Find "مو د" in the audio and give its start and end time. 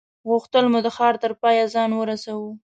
0.71-0.87